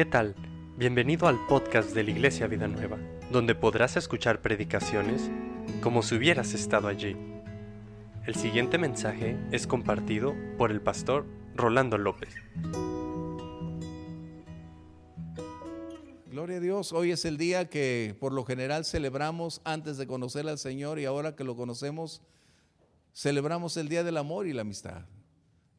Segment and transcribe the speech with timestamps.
[0.00, 0.34] ¿Qué tal?
[0.78, 2.96] Bienvenido al podcast de la Iglesia Vida Nueva,
[3.30, 5.30] donde podrás escuchar predicaciones
[5.82, 7.18] como si hubieras estado allí.
[8.24, 12.34] El siguiente mensaje es compartido por el pastor Rolando López.
[16.30, 20.48] Gloria a Dios, hoy es el día que por lo general celebramos antes de conocer
[20.48, 22.22] al Señor y ahora que lo conocemos,
[23.12, 25.02] celebramos el Día del Amor y la Amistad.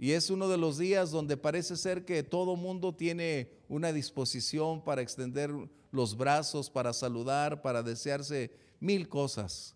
[0.01, 4.83] Y es uno de los días donde parece ser que todo mundo tiene una disposición
[4.83, 5.51] para extender
[5.91, 9.75] los brazos, para saludar, para desearse mil cosas.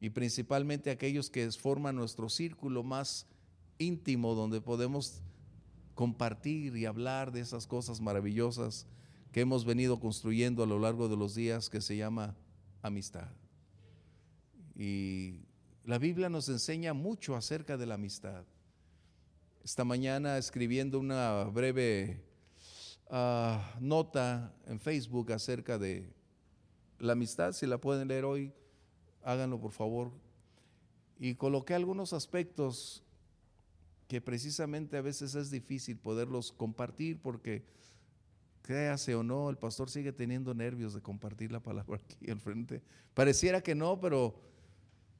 [0.00, 3.26] Y principalmente aquellos que forman nuestro círculo más
[3.78, 5.20] íntimo, donde podemos
[5.96, 8.86] compartir y hablar de esas cosas maravillosas
[9.32, 12.36] que hemos venido construyendo a lo largo de los días, que se llama
[12.82, 13.32] amistad.
[14.76, 15.40] Y
[15.82, 18.44] la Biblia nos enseña mucho acerca de la amistad
[19.66, 22.22] esta mañana escribiendo una breve
[23.10, 26.14] ah, nota en Facebook acerca de
[27.00, 27.50] la amistad.
[27.50, 28.52] Si la pueden leer hoy,
[29.24, 30.12] háganlo por favor.
[31.18, 33.02] Y coloqué algunos aspectos
[34.06, 37.64] que precisamente a veces es difícil poderlos compartir porque
[38.62, 42.84] créase o no, el pastor sigue teniendo nervios de compartir la palabra aquí al frente.
[43.14, 44.40] Pareciera que no, pero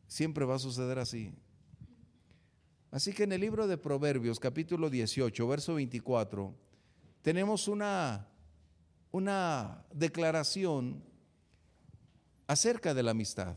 [0.07, 1.35] siempre va a suceder así.
[2.97, 6.55] Así que en el libro de Proverbios, capítulo 18, verso 24,
[7.21, 8.27] tenemos una,
[9.13, 11.05] una declaración
[12.47, 13.55] acerca de la amistad.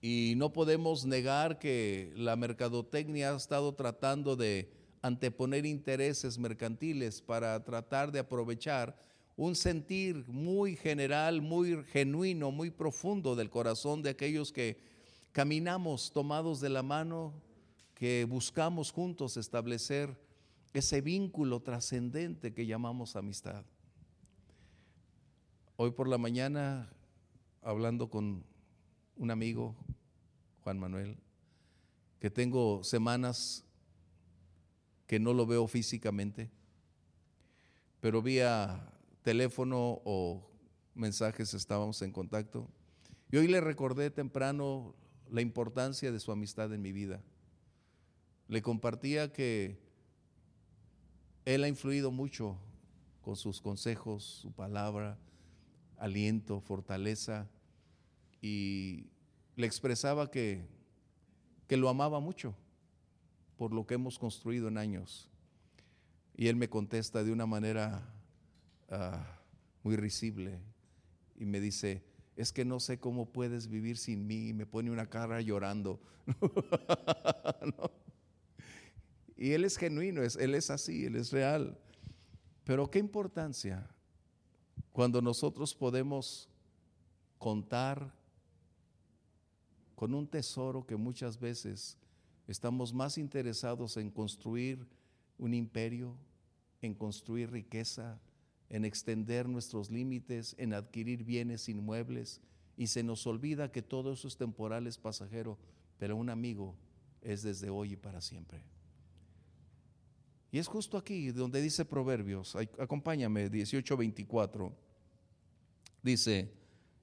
[0.00, 4.70] Y no podemos negar que la mercadotecnia ha estado tratando de
[5.02, 8.96] anteponer intereses mercantiles para tratar de aprovechar
[9.36, 14.78] un sentir muy general, muy genuino, muy profundo del corazón de aquellos que
[15.32, 17.32] caminamos tomados de la mano,
[17.94, 20.16] que buscamos juntos establecer
[20.72, 23.64] ese vínculo trascendente que llamamos amistad.
[25.76, 26.90] Hoy por la mañana,
[27.62, 28.44] hablando con
[29.16, 29.74] un amigo,
[30.62, 31.16] Juan Manuel,
[32.20, 33.64] que tengo semanas
[35.06, 36.50] que no lo veo físicamente,
[38.00, 38.92] pero vía
[39.22, 40.48] teléfono o
[40.94, 42.68] mensajes estábamos en contacto.
[43.30, 44.94] Y hoy le recordé temprano
[45.30, 47.22] la importancia de su amistad en mi vida.
[48.48, 49.78] Le compartía que
[51.44, 52.58] él ha influido mucho
[53.22, 55.18] con sus consejos, su palabra,
[55.98, 57.48] aliento, fortaleza,
[58.40, 59.06] y
[59.56, 60.66] le expresaba que,
[61.66, 62.54] que lo amaba mucho
[63.56, 65.28] por lo que hemos construido en años.
[66.36, 68.08] Y él me contesta de una manera
[68.88, 69.40] ah,
[69.82, 70.60] muy risible
[71.36, 72.04] y me dice,
[72.38, 76.00] es que no sé cómo puedes vivir sin mí, y me pone una cara llorando.
[79.40, 81.78] Y él es genuino, él es así, él es real.
[82.64, 83.88] Pero qué importancia
[84.90, 86.48] cuando nosotros podemos
[87.38, 88.12] contar
[89.94, 91.96] con un tesoro que muchas veces
[92.48, 94.84] estamos más interesados en construir
[95.38, 96.16] un imperio,
[96.82, 98.18] en construir riqueza,
[98.70, 102.40] en extender nuestros límites, en adquirir bienes inmuebles,
[102.76, 105.58] y se nos olvida que todo eso es temporal, es pasajero,
[105.98, 106.76] pero un amigo
[107.22, 108.62] es desde hoy y para siempre.
[110.50, 114.72] Y es justo aquí donde dice Proverbios, acompáñame, 18:24,
[116.02, 116.52] dice,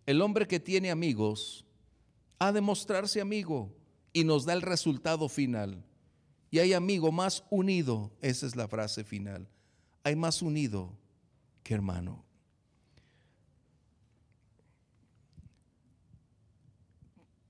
[0.05, 1.65] el hombre que tiene amigos
[2.39, 3.75] ha de mostrarse amigo
[4.13, 5.83] y nos da el resultado final.
[6.49, 9.47] Y hay amigo más unido, esa es la frase final,
[10.03, 10.97] hay más unido
[11.65, 12.23] que hermano.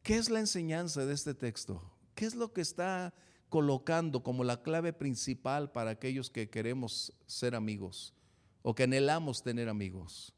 [0.03, 1.83] ¿Qué es la enseñanza de este texto?
[2.15, 3.13] ¿Qué es lo que está
[3.49, 8.13] colocando como la clave principal para aquellos que queremos ser amigos
[8.61, 10.33] o que anhelamos tener amigos?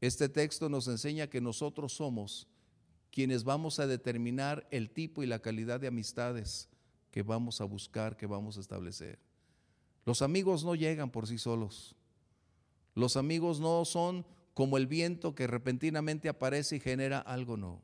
[0.00, 2.46] Este texto nos enseña que nosotros somos
[3.10, 6.68] quienes vamos a determinar el tipo y la calidad de amistades
[7.10, 9.18] que vamos a buscar, que vamos a establecer.
[10.06, 11.96] Los amigos no llegan por sí solos.
[12.94, 17.80] Los amigos no son como el viento que repentinamente aparece y genera algo, no.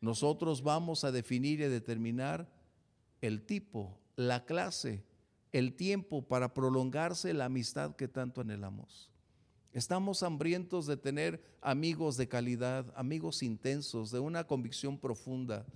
[0.00, 2.48] Nosotros vamos a definir y determinar
[3.20, 5.04] el tipo, la clase,
[5.52, 9.10] el tiempo para prolongarse la amistad que tanto anhelamos.
[9.72, 15.66] Estamos hambrientos de tener amigos de calidad, amigos intensos, de una convicción profunda,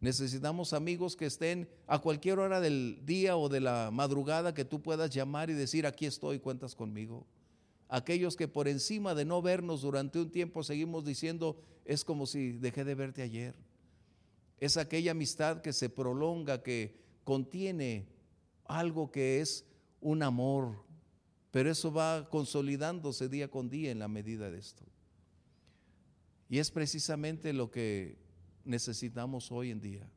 [0.00, 4.82] Necesitamos amigos que estén a cualquier hora del día o de la madrugada que tú
[4.82, 7.26] puedas llamar y decir, aquí estoy, cuentas conmigo.
[7.88, 12.52] Aquellos que por encima de no vernos durante un tiempo seguimos diciendo, es como si
[12.52, 13.54] dejé de verte ayer.
[14.58, 18.06] Es aquella amistad que se prolonga, que contiene
[18.64, 19.66] algo que es
[20.00, 20.84] un amor
[21.50, 24.84] Pero eso va consolidándose día con día en la medida de esto.
[26.48, 28.19] Y es precisamente lo que
[28.64, 30.08] necesitamos hoy en día.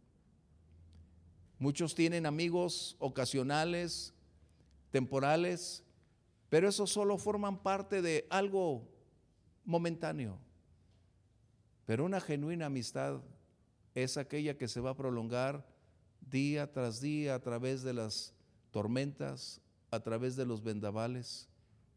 [1.59, 4.13] Muchos tienen amigos ocasionales,
[4.91, 5.83] temporales,
[6.49, 8.87] pero esos solo forman parte de algo
[9.65, 10.37] momentáneo.
[11.85, 13.21] Pero una genuina amistad
[13.95, 15.65] es aquella que se va a prolongar
[16.21, 18.33] día tras día a través de las
[18.71, 19.61] tormentas,
[19.91, 21.47] a través de los vendavales,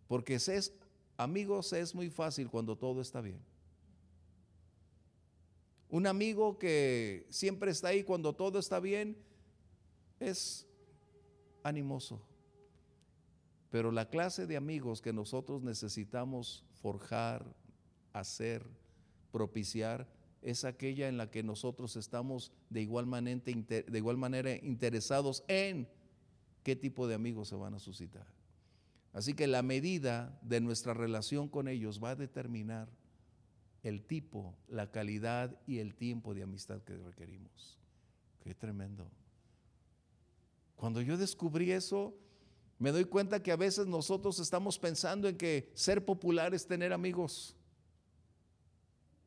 [0.08, 0.72] porque es,
[1.16, 3.40] amigos es muy fácil cuando todo está bien.
[5.88, 9.16] Un amigo que siempre está ahí cuando todo está bien
[10.18, 10.66] es
[11.62, 12.22] animoso.
[13.70, 17.44] Pero la clase de amigos que nosotros necesitamos forjar,
[18.12, 18.66] hacer,
[19.32, 20.08] propiciar,
[20.42, 25.88] es aquella en la que nosotros estamos de igual manera, interesados en
[26.62, 28.26] qué tipo de amigos se van a suscitar.
[29.12, 32.88] Así que la medida de nuestra relación con ellos va a determinar
[33.88, 37.78] el tipo, la calidad y el tiempo de amistad que requerimos.
[38.42, 39.08] Qué tremendo.
[40.74, 42.12] Cuando yo descubrí eso,
[42.78, 46.92] me doy cuenta que a veces nosotros estamos pensando en que ser popular es tener
[46.92, 47.56] amigos.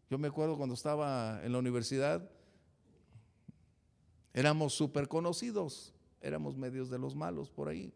[0.10, 2.30] Yo me acuerdo cuando estaba en la universidad,
[4.34, 7.94] éramos súper conocidos, éramos medios de los malos por ahí.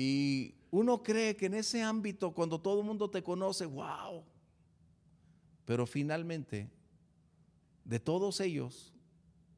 [0.00, 4.22] Y uno cree que en ese ámbito, cuando todo el mundo te conoce, wow.
[5.64, 6.70] Pero finalmente,
[7.84, 8.94] de todos ellos,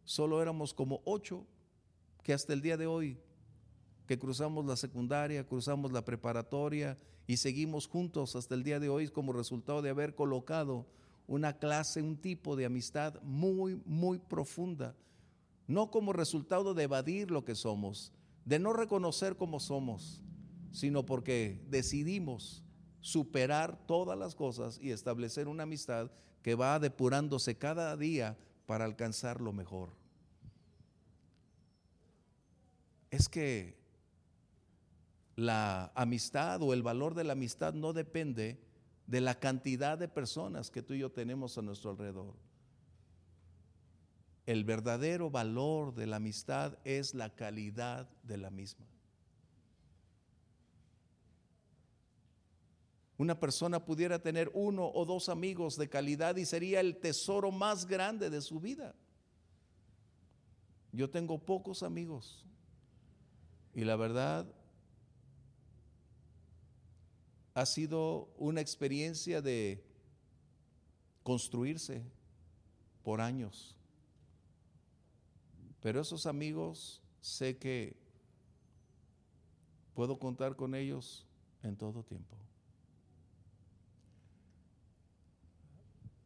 [0.03, 1.47] solo éramos como ocho
[2.23, 3.19] que hasta el día de hoy,
[4.07, 6.97] que cruzamos la secundaria, cruzamos la preparatoria
[7.27, 10.87] y seguimos juntos hasta el día de hoy como resultado de haber colocado
[11.27, 14.97] una clase, un tipo de amistad muy, muy profunda.
[15.67, 18.15] No como resultado de evadir lo que somos,
[18.47, 20.23] de no reconocer cómo somos,
[20.71, 22.65] sino porque decidimos
[23.01, 26.11] superar todas las cosas y establecer una amistad
[26.43, 29.91] que va depurándose cada día para alcanzar lo mejor.
[33.11, 33.79] Es que
[35.37, 38.61] la amistad o el valor de la amistad no depende
[39.07, 42.37] de la cantidad de personas que tú y yo tenemos a nuestro alrededor.
[44.47, 48.87] El verdadero valor de la amistad es la calidad de la misma.
[53.21, 57.85] Una persona pudiera tener uno o dos amigos de calidad y sería el tesoro más
[57.85, 58.95] grande de su vida.
[60.91, 62.47] Yo tengo pocos amigos
[63.75, 64.51] y la verdad
[67.53, 69.85] ha sido una experiencia de
[71.23, 72.03] construirse
[73.03, 73.77] por años.
[75.83, 77.99] Pero esos amigos sé que
[79.93, 81.27] puedo contar con ellos
[81.63, 82.41] en todo tiempo.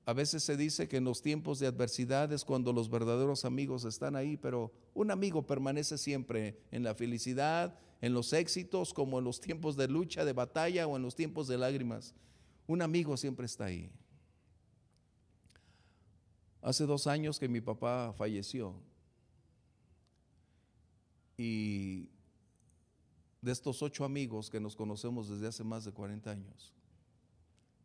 [0.06, 3.84] A veces se dice que en los tiempos de adversidad es cuando los verdaderos amigos
[3.84, 9.24] están ahí, pero un amigo permanece siempre en la felicidad, en los éxitos, como en
[9.24, 12.14] los tiempos de lucha, de batalla o en los tiempos de lágrimas.
[12.66, 13.90] Un amigo siempre está ahí.
[16.60, 18.74] Hace dos años que mi papá falleció
[21.36, 22.08] y
[23.40, 26.72] de estos ocho amigos que nos conocemos desde hace más de 40 años,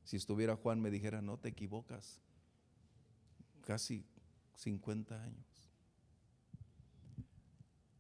[0.10, 2.20] si estuviera Juan me dijera, no te equivocas,
[3.62, 4.04] casi
[4.56, 5.70] 50 años.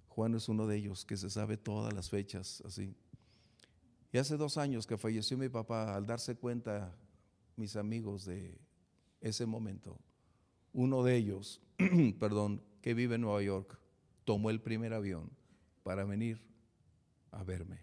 [0.08, 2.96] Juan es uno de ellos que se sabe todas las fechas así.
[4.12, 6.98] Y hace dos años que falleció mi papá, al darse cuenta
[7.56, 8.60] mis amigos de
[9.22, 10.00] ese momento,
[10.74, 11.62] uno de ellos,
[12.20, 13.80] perdón, que vive en Nueva York,
[14.26, 15.30] tomó el primer avión
[15.84, 16.42] para venir
[17.30, 17.82] a verme.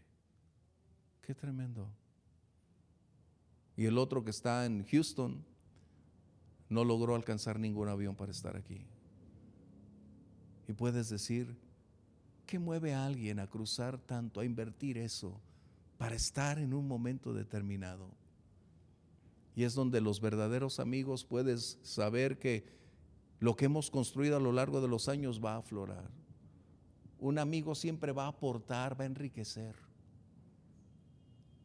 [1.23, 1.89] Qué tremendo.
[3.77, 5.45] Y el otro que está en Houston
[6.69, 8.87] no logró alcanzar ningún avión para estar aquí.
[10.69, 11.57] Y puedes decir,
[12.47, 15.41] ¿qué mueve a alguien a cruzar tanto, a invertir eso
[15.99, 18.11] para estar en un momento determinado?
[19.55, 22.67] Y es donde los verdaderos amigos puedes saber que
[23.39, 26.11] lo que hemos construido a lo largo de los años va a aflorar.
[27.19, 29.86] Un amigo siempre va a aportar, va a enriquecer.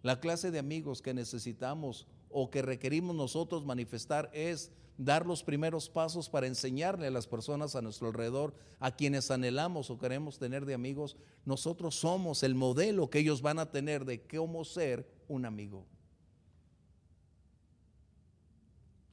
[0.04, 5.90] La clase de amigos que necesitamos o que requerimos nosotros manifestar es dar los primeros
[5.90, 10.66] pasos para enseñarle a las personas a nuestro alrededor, a quienes anhelamos o queremos tener
[10.66, 15.46] de amigos, nosotros somos el modelo que ellos van a tener de cómo ser un
[15.46, 15.86] amigo.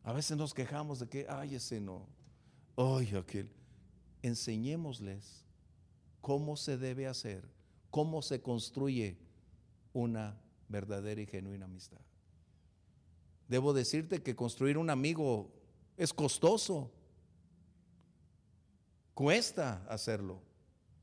[0.05, 2.07] A veces nos quejamos de que, ay, ese no,
[2.77, 3.51] ay, aquel.
[4.23, 5.45] Enseñémosles
[6.21, 7.45] cómo se debe hacer
[7.91, 9.17] cómo se construye
[9.93, 12.01] una verdadera y genuina amistad.
[13.49, 15.51] Debo decirte que construir un amigo
[15.97, 16.93] es costoso.
[19.15, 20.43] Cuesta hacerlo.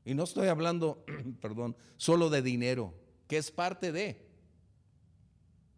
[0.04, 1.04] Y no estoy hablando,
[1.40, 2.94] perdón, solo de dinero,
[3.26, 4.24] que es parte de.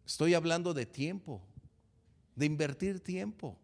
[0.07, 1.43] Estoy hablando de tiempo,
[2.37, 3.59] de invertir tiempo,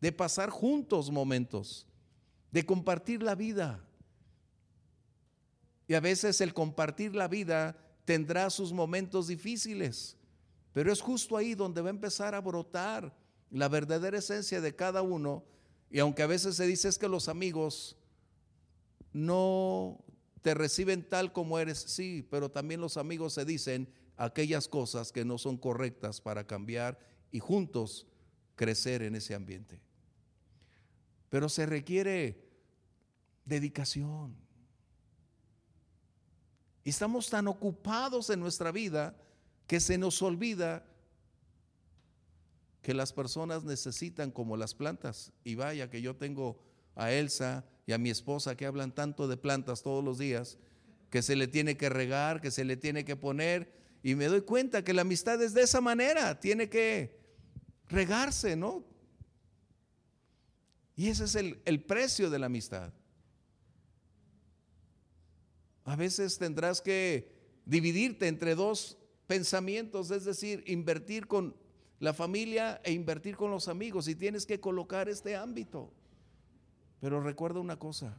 [0.00, 1.86] de pasar juntos momentos,
[2.50, 3.82] de compartir la vida.
[5.86, 7.76] Y a veces el compartir la vida
[8.06, 10.16] tendrá sus momentos difíciles,
[10.72, 13.14] pero es justo ahí donde va a empezar a brotar
[13.50, 15.44] la verdadera esencia de cada uno.
[15.90, 17.96] Y aunque a veces se dice es que los amigos
[19.12, 20.02] no
[20.40, 25.24] te reciben tal como eres, sí, pero también los amigos se dicen aquellas cosas que
[25.24, 26.98] no son correctas para cambiar
[27.32, 28.06] y juntos
[28.54, 29.80] crecer en ese ambiente.
[31.28, 32.46] Pero se requiere
[33.44, 34.45] dedicación.
[36.86, 39.16] Y estamos tan ocupados en nuestra vida
[39.66, 40.84] que se nos olvida
[42.80, 45.32] que las personas necesitan como las plantas.
[45.42, 46.62] Y vaya que yo tengo
[46.94, 50.58] a Elsa y a mi esposa que hablan tanto de plantas todos los días,
[51.10, 53.72] que se le tiene que regar, que se le tiene que poner.
[54.04, 57.18] Y me doy cuenta que la amistad es de esa manera, tiene que
[57.88, 58.84] regarse, ¿no?
[60.94, 62.92] Y ese es el, el precio de la amistad.
[65.86, 67.32] A veces tendrás que
[67.64, 71.54] dividirte entre dos pensamientos, es decir, invertir con
[72.00, 75.92] la familia e invertir con los amigos y tienes que colocar este ámbito.
[77.00, 78.18] Pero recuerda una cosa,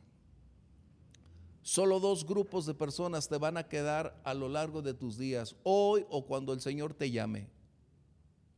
[1.61, 5.57] solo dos grupos de personas te van a quedar a lo largo de tus días,
[5.63, 7.49] hoy o cuando el Señor te llame.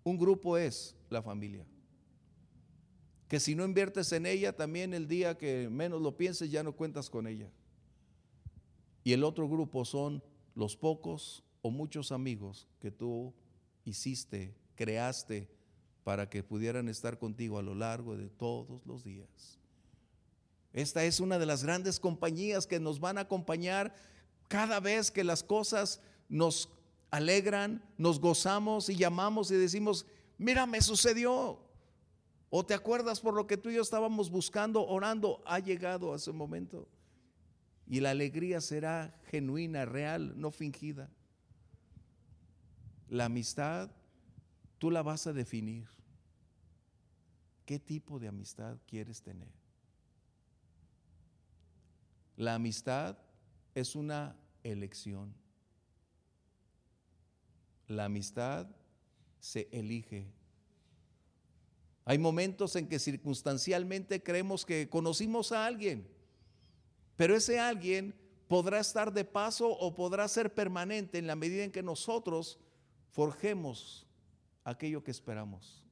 [0.04, 1.66] Un grupo es la familia.
[3.28, 6.74] Que si no inviertes en ella, también el día que menos lo pienses ya no
[6.76, 7.52] cuentas con ella.
[9.10, 10.22] Y el otro grupo son
[10.54, 13.34] los pocos o muchos amigos que tú
[13.84, 15.50] hiciste, creaste
[16.04, 19.58] para que pudieran estar contigo a lo largo de todos los días.
[20.74, 23.96] Esta es una de las grandes compañías que nos van a acompañar
[24.48, 26.70] cada vez que las cosas nos
[27.10, 30.06] alegran, nos gozamos y llamamos y decimos,
[30.38, 31.58] mira, me sucedió.
[32.52, 36.32] O te acuerdas por lo que tú y yo estábamos buscando, orando, ha llegado ese
[36.32, 36.88] momento.
[37.90, 41.10] Y la alegría será genuina, real, no fingida.
[43.10, 43.90] La amistad,
[44.78, 45.88] tú la vas a definir.
[47.66, 49.50] ¿Qué tipo de amistad quieres tener?
[52.38, 53.18] La amistad
[53.74, 55.34] es una elección.
[57.88, 58.68] La amistad
[59.40, 60.32] se elige.
[62.06, 66.19] Hay momentos en que circunstancialmente creemos que conocimos a alguien
[67.20, 68.16] pero ese alguien
[68.48, 72.58] podrá estar de paso o podrá ser permanente en la medida en que nosotros
[73.12, 74.08] forjemos
[74.64, 75.86] aquello que esperamos.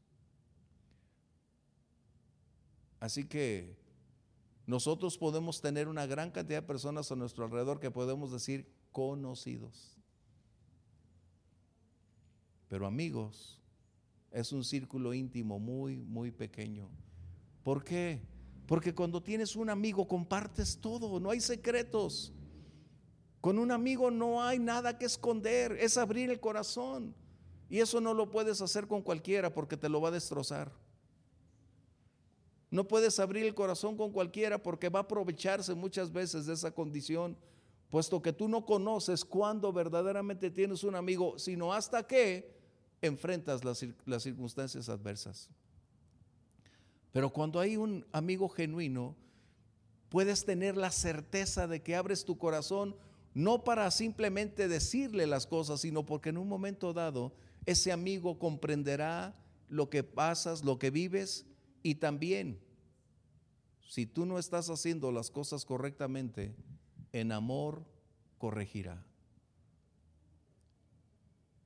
[3.02, 3.76] Así que
[4.66, 9.98] nosotros podemos tener una gran cantidad de personas a nuestro alrededor que podemos decir conocidos.
[12.70, 13.60] Pero amigos,
[14.32, 16.88] es un círculo íntimo muy, muy pequeño.
[17.64, 18.22] ¿Por qué?
[18.68, 22.34] Porque cuando tienes un amigo compartes todo, no hay secretos.
[23.40, 27.16] Con un amigo no hay nada que esconder, es abrir el corazón.
[27.70, 30.72] Y eso no lo puedes hacer con cualquiera porque te lo va a destrozar.
[32.70, 36.72] No puedes abrir el corazón con cualquiera porque va a aprovecharse muchas veces de esa
[36.72, 37.38] condición,
[37.90, 42.54] puesto que tú no conoces cuándo verdaderamente tienes un amigo, sino hasta que
[43.02, 45.50] enfrentas las, las circunstancias adversas.
[47.18, 49.16] Pero cuando hay un amigo genuino,
[50.10, 52.96] puedes tener la certeza de que abres tu corazón
[53.34, 57.34] no para simplemente decirle las cosas, sino porque en un momento dado
[57.66, 59.36] ese amigo comprenderá
[59.68, 61.48] lo que pasas, lo que vives
[61.82, 62.60] y también,
[63.90, 66.54] si tú no estás haciendo las cosas correctamente,
[67.14, 67.84] en amor
[68.38, 69.04] corregirá.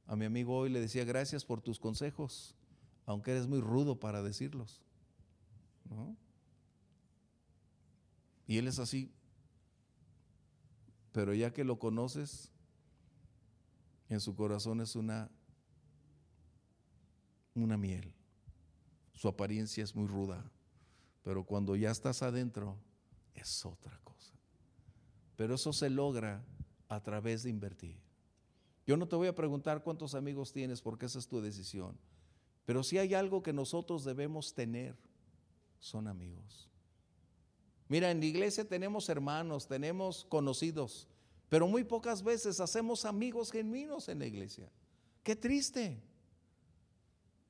[0.07, 2.55] A mi amigo hoy le decía gracias por tus consejos,
[3.05, 4.81] aunque eres muy rudo para decirlos.
[8.47, 9.11] Y él es así.
[11.11, 12.51] Pero ya que lo conoces,
[14.09, 15.29] en su corazón es una,
[17.55, 18.13] una miel.
[19.13, 20.49] Su apariencia es muy ruda.
[21.23, 22.77] Pero cuando ya estás adentro,
[23.35, 24.33] es otra cosa.
[25.35, 26.43] Pero eso se logra
[26.89, 27.97] a través de invertir.
[28.85, 31.97] Yo no te voy a preguntar cuántos amigos tienes porque esa es tu decisión.
[32.65, 34.97] Pero si hay algo que nosotros debemos tener
[35.81, 36.69] son amigos.
[37.89, 41.09] Mira, en la iglesia tenemos hermanos, tenemos conocidos,
[41.49, 44.71] Pero muy pocas veces hacemos amigos genuinos en la iglesia.
[45.21, 46.01] Qué triste.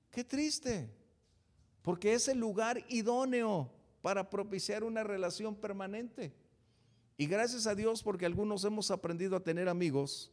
[0.10, 0.90] Qué triste.
[1.84, 3.70] Porque es el lugar idóneo
[4.02, 6.34] para propiciar una relación permanente.
[7.16, 10.32] Y gracias a Dios porque algunos hemos aprendido a tener amigos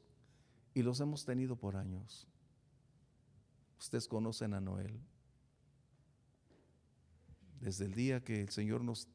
[0.72, 2.26] y los hemos tenido por años.
[3.78, 4.98] Ustedes conocen a Noel.
[7.60, 9.08] Desde el día que el Señor nos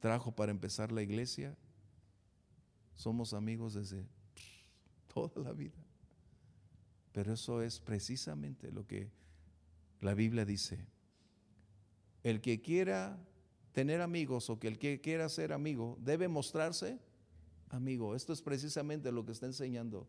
[0.00, 1.56] trajo para empezar la iglesia,
[2.96, 4.06] somos amigos desde
[5.12, 5.84] toda la vida.
[7.12, 9.10] Pero eso es precisamente lo que
[10.00, 10.86] la Biblia dice.
[12.22, 13.18] El que quiera
[13.72, 16.98] tener amigos o que el que quiera ser amigo debe mostrarse
[17.70, 18.14] amigo.
[18.14, 20.08] Esto es precisamente lo que está enseñando.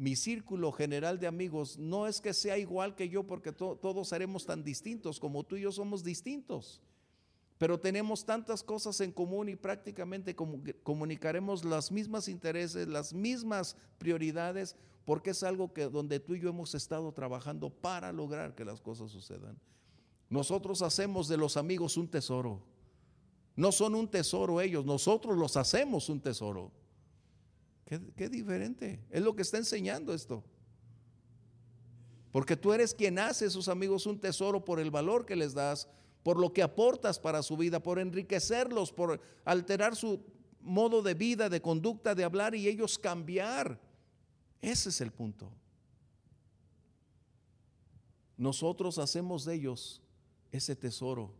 [0.00, 4.46] Mi círculo general de amigos no es que sea igual que yo porque todos seremos
[4.46, 6.80] tan distintos como tú y yo somos distintos.
[7.58, 14.74] Pero tenemos tantas cosas en común y prácticamente comunicaremos las mismas intereses, las mismas prioridades,
[15.04, 18.80] porque es algo que donde tú y yo hemos estado trabajando para lograr que las
[18.80, 19.58] cosas sucedan.
[20.30, 22.62] Nosotros hacemos de los amigos un tesoro.
[23.54, 26.72] No son un tesoro ellos, nosotros los hacemos un tesoro.
[28.16, 29.00] Qué, diferente.
[29.10, 30.44] Es lo que está enseñando esto.
[32.30, 35.54] Porque tú eres quien hace a esos amigos un tesoro por el valor que les
[35.54, 35.88] das,
[36.22, 40.22] por lo que aportas para su vida, por enriquecerlos, por alterar su
[40.60, 43.80] modo de vida, de conducta, de hablar y ellos cambiar.
[44.62, 45.50] Ese es el punto.
[48.36, 50.00] Nosotros hacemos de ellos
[50.52, 51.34] ese tesoro.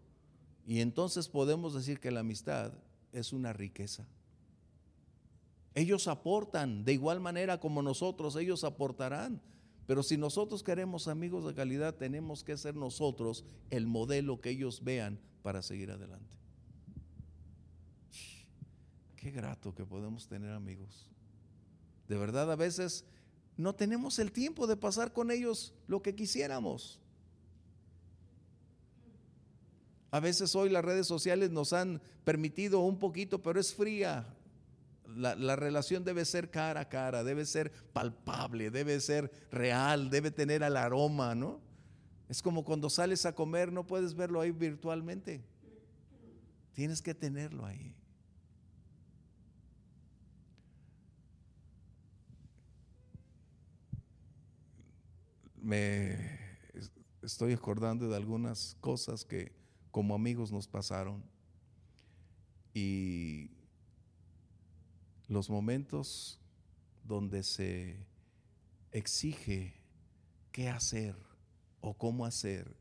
[0.66, 2.72] Y entonces podemos decir que la amistad
[3.12, 4.08] es una riqueza.
[5.74, 9.40] Ellos aportan de igual manera como nosotros, ellos aportarán.
[9.86, 14.84] Pero si nosotros queremos amigos de calidad, tenemos que ser nosotros el modelo que ellos
[14.84, 16.36] vean para seguir adelante.
[19.16, 21.08] Qué grato que podemos tener amigos.
[22.08, 23.04] De verdad, a veces
[23.56, 26.98] no tenemos el tiempo de pasar con ellos lo que quisiéramos.
[30.10, 34.26] A veces hoy las redes sociales nos han permitido un poquito, pero es fría.
[35.16, 40.62] La, relación debe ser cara a cara, debe ser palpable, debe ser real, debe tener
[40.62, 41.60] el aroma, ¿no?
[42.28, 45.44] Es como cuando sales a comer, no puedes verlo ahí virtualmente.
[46.72, 47.94] Tienes que tenerlo ahí.
[55.56, 56.38] Me
[57.22, 59.52] estoy acordando de algunas cosas que
[59.90, 61.22] como amigos nos pasaron.
[62.72, 63.50] Y
[65.30, 66.40] los momentos
[67.04, 68.04] donde se
[68.90, 69.80] exige
[70.50, 71.16] qué hacer
[71.80, 72.76] o cómo hacer,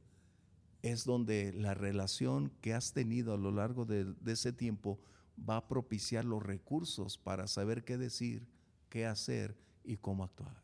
[0.81, 4.99] es donde la relación que has tenido a lo largo de, ese tiempo
[5.47, 8.47] va a propiciar los recursos para saber qué decir,
[8.89, 10.59] qué hacer y cómo actuar.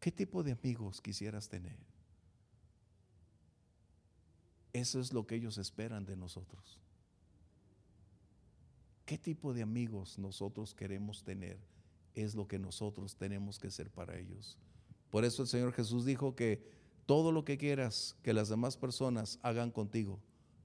[0.00, 1.78] ¿Qué tipo de amigos quisieras tener?
[4.72, 6.80] Eso es lo que ellos esperan de nosotros.
[9.10, 11.58] ¿Qué tipo de amigos nosotros queremos tener?
[12.14, 14.56] Es lo que nosotros tenemos que ser para ellos.
[15.10, 16.64] Por eso el Señor Jesús dijo que
[17.06, 20.20] todo lo que quieras que las demás personas hagan contigo,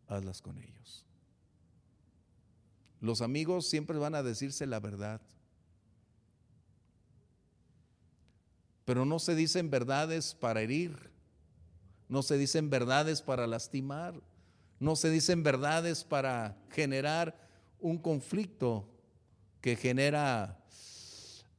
[0.08, 1.04] hazlas con ellos.
[3.02, 5.22] Los amigos siempre van a decirse la verdad.
[8.86, 11.10] Pero no se dicen verdades para herir
[12.08, 14.22] no se dicen verdades para lastimar,
[14.80, 17.45] no se dicen verdades para generar
[17.86, 18.90] un conflicto
[19.62, 20.60] que genera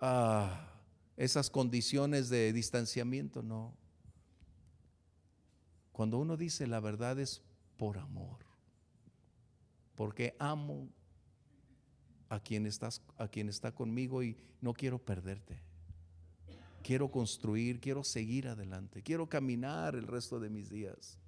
[0.01, 0.69] ah,
[1.17, 3.75] esas condiciones de distanciamiento, no.
[5.93, 7.43] Cuando uno dice la verdad es
[7.77, 8.39] por amor,
[9.95, 10.89] porque amo
[12.29, 15.67] a quien, estás, a quien está conmigo y no quiero perderte
[16.87, 21.19] quiero construir, quiero seguir adelante, quiero caminar el resto de mis días.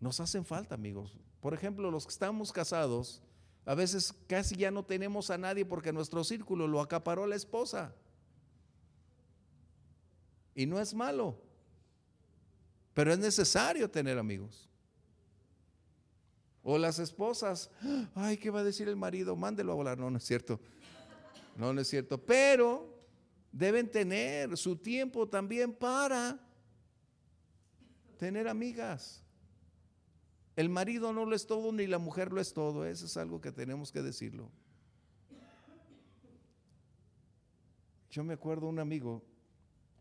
[0.00, 1.16] Nos hacen falta, amigos.
[1.40, 3.22] Por ejemplo, los que estamos casados,
[3.64, 7.94] a veces casi ya no tenemos a nadie porque nuestro círculo lo acaparó la esposa.
[10.54, 11.40] Y no es malo,
[12.92, 14.68] pero es necesario tener amigos.
[16.62, 17.70] O las esposas,
[18.14, 19.34] ay, ¿qué va a decir el marido?
[19.34, 19.98] Mándelo a volar.
[19.98, 20.60] No, no es cierto.
[21.56, 22.18] No, no es cierto.
[22.18, 22.94] Pero
[23.50, 26.38] deben tener su tiempo también para
[28.18, 29.22] tener amigas.
[30.60, 32.84] El marido no lo es todo ni la mujer lo es todo.
[32.84, 34.50] Eso es algo que tenemos que decirlo.
[38.10, 39.24] Yo me acuerdo un amigo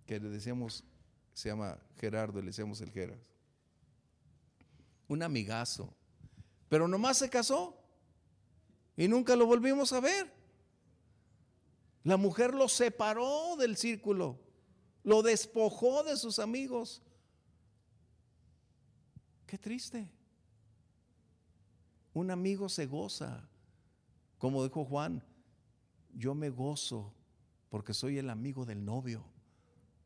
[0.06, 0.84] que le decíamos,
[1.34, 3.22] se llama Gerardo, le decíamos el Geras.
[5.08, 5.94] Un amigazo.
[6.68, 7.82] Pero nomás se casó.
[8.98, 10.30] Y nunca lo volvimos a ver.
[12.04, 14.38] La mujer lo separó del círculo,
[15.06, 17.02] lo despojó de sus amigos.
[19.48, 20.19] Qué triste.
[22.14, 23.48] Un amigo se goza,
[24.38, 25.24] como dijo Juan,
[26.14, 27.14] yo me gozo
[27.70, 29.24] porque soy el amigo del novio.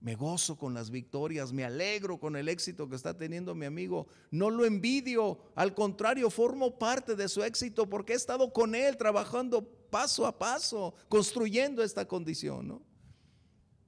[0.02, 4.08] Me gozo con las victorias, me alegro con el éxito que está teniendo mi amigo.
[4.32, 8.98] No lo envidio, al contrario, formo parte de su éxito porque he estado con él
[8.98, 12.82] trabajando paso a paso, construyendo esta condición, ¿no?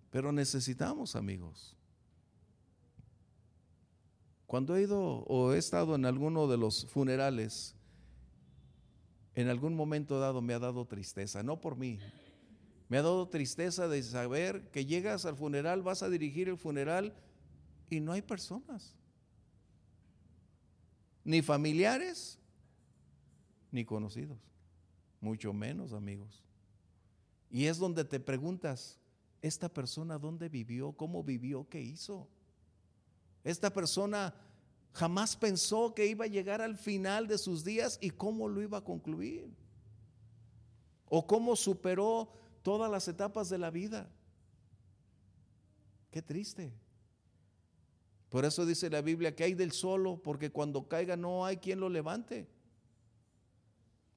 [0.10, 1.76] Pero necesitamos amigos.
[4.46, 7.76] Cuando he ido o he estado en alguno de los funerales,
[9.36, 12.00] en algún momento dado me ha dado tristeza, no por mí,
[12.88, 17.14] me ha dado tristeza de saber que llegas al funeral, vas a dirigir el funeral
[17.90, 18.96] y no hay personas.
[21.24, 22.40] Ni familiares,
[23.72, 24.38] ni conocidos,
[25.20, 26.44] mucho menos amigos.
[27.50, 29.00] Y es donde te preguntas,
[29.42, 30.94] ¿esta persona dónde vivió?
[30.94, 31.68] ¿Cómo vivió?
[31.68, 32.30] ¿Qué hizo?
[33.44, 34.34] Esta persona
[34.96, 38.78] jamás pensó que iba a llegar al final de sus días y cómo lo iba
[38.78, 39.54] a concluir.
[41.10, 42.32] O cómo superó
[42.64, 44.10] todas las etapas de la vida.
[46.12, 46.74] Qué triste.
[48.30, 51.82] Por eso dice la Biblia que hay del solo, porque cuando caiga no hay quien
[51.82, 52.48] lo levante.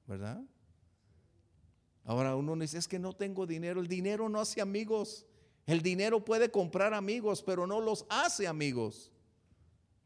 [0.07, 0.41] ¿Verdad?
[2.05, 3.81] Ahora uno dice, es que no tengo dinero.
[3.81, 5.25] El dinero no hace amigos.
[5.65, 9.11] El dinero puede comprar amigos, pero no los hace amigos.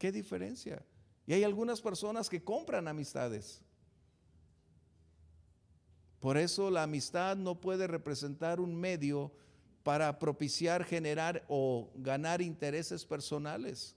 [0.04, 0.84] ¿Qué diferencia?
[1.26, 3.62] Y hay algunas personas que compran amistades.
[6.20, 9.32] Por eso la amistad no puede representar un medio
[9.82, 13.96] para propiciar, generar o ganar intereses personales.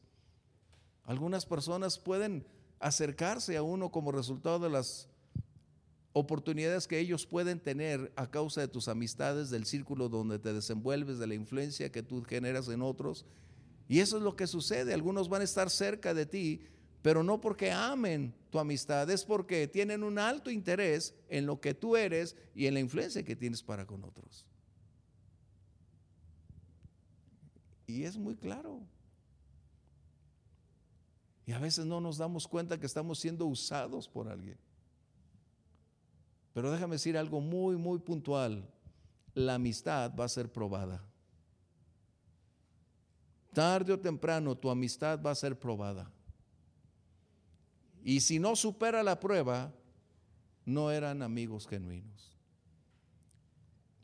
[1.03, 2.47] Algunas personas pueden
[2.79, 5.09] acercarse a uno como resultado de las
[6.13, 11.19] oportunidades que ellos pueden tener a causa de tus amistades, del círculo donde te desenvuelves,
[11.19, 13.25] de la influencia que tú generas en otros.
[13.87, 14.93] Y eso es lo que sucede.
[14.93, 16.61] Algunos van a estar cerca de ti
[17.07, 21.73] pero no porque amen tu amistad, es porque tienen un alto interés en lo que
[21.73, 24.45] tú eres y en la influencia que tienes para con otros.
[27.85, 28.81] Y es muy claro.
[31.45, 34.57] Y a veces no nos damos cuenta que estamos siendo usados por alguien.
[36.53, 38.69] Pero déjame decir algo muy, muy puntual.
[39.33, 41.01] La amistad va a ser probada.
[43.57, 46.11] Tarde o temprano tu amistad va a ser probada.
[48.03, 49.73] Y si no supera la prueba,
[50.63, 52.37] no eran amigos genuinos.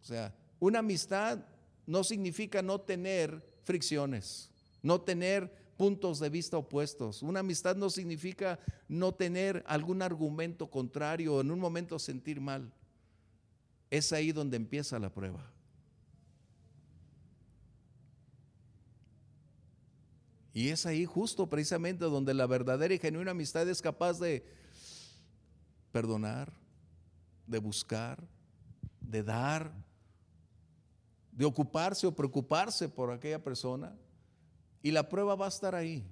[0.02, 1.46] O sea, una amistad
[1.86, 4.50] no significa no tener fricciones,
[4.82, 7.22] no tener puntos de vista opuestos.
[7.22, 12.74] Una amistad no significa no tener algún argumento contrario o en un momento sentir mal.
[13.92, 15.53] Es ahí donde empieza la prueba.
[20.54, 24.46] Y es ahí justo precisamente donde la verdadera y genuina amistad es capaz de
[25.92, 26.54] perdonar,
[27.48, 28.24] de buscar,
[29.02, 29.74] de dar,
[31.32, 33.98] de ocuparse o preocuparse por aquella persona.
[34.84, 36.04] Y la prueba va a estar ahí.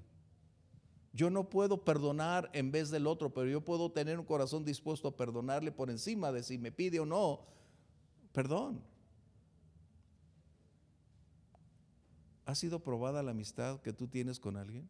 [1.13, 5.09] Yo no puedo perdonar en vez del otro, pero yo puedo tener un corazón dispuesto
[5.09, 7.51] a perdonarle por encima de si me pide o no
[8.31, 8.81] perdón.
[12.51, 14.89] ¿Ha sido probada la amistad que tú tienes con alguien?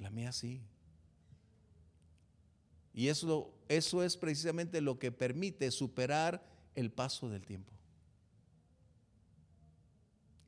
[0.00, 0.60] La mía sí.
[2.92, 7.72] Y eso, eso es precisamente lo que permite superar el paso del tiempo.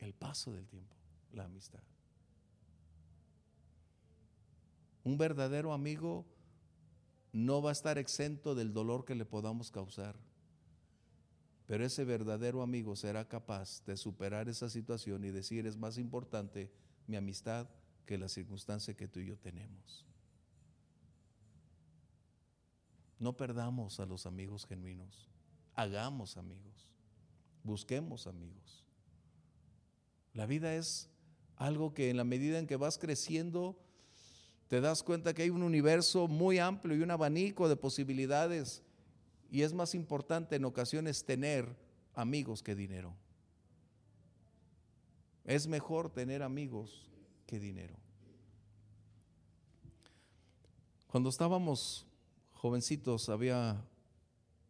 [0.00, 0.96] El paso del tiempo,
[1.32, 1.84] la amistad.
[5.04, 6.26] Un verdadero amigo
[7.32, 10.16] no va a estar exento del dolor que le podamos causar.
[11.66, 16.70] Pero ese verdadero amigo será capaz de superar esa situación y decir es más importante
[17.06, 17.68] mi amistad
[18.04, 20.06] que la circunstancia que tú y yo tenemos.
[23.18, 25.28] No perdamos a los amigos genuinos.
[25.74, 26.92] Hagamos amigos.
[27.64, 28.84] Busquemos amigos.
[30.34, 31.10] La vida es
[31.56, 33.76] algo que en la medida en que vas creciendo,
[34.68, 38.82] te das cuenta que hay un universo muy amplio y un abanico de posibilidades
[39.50, 41.76] y es más importante en ocasiones tener
[42.14, 43.14] amigos que dinero.
[45.44, 47.08] Es mejor tener amigos
[47.46, 47.96] que dinero.
[51.06, 52.06] Cuando estábamos
[52.52, 53.82] jovencitos había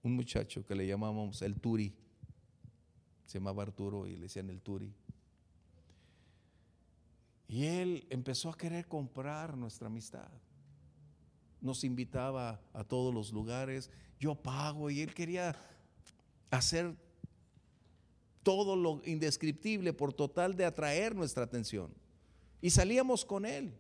[0.03, 1.95] un muchacho que le llamábamos el Turi.
[3.25, 4.95] Se llamaba Arturo y le decían el Turi.
[7.49, 10.29] Y él empezó a querer comprar nuestra amistad.
[11.61, 15.57] nos invitaba a todos los lugares, yo pago y él quería
[16.51, 16.97] hacer
[18.43, 21.93] todo lo indescriptible por total de atraer nuestra atención.
[22.61, 23.75] Y salíamos con él.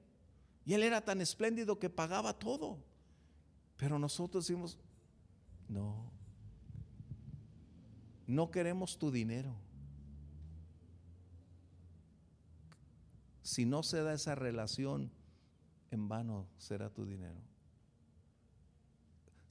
[0.64, 2.78] Y él era tan espléndido que pagaba todo.
[3.76, 4.78] Pero nosotros decimos,
[5.68, 6.10] no,
[8.26, 9.54] no queremos tu dinero.
[13.42, 15.12] Si no se da esa relación,
[15.92, 17.40] en vano será tu dinero.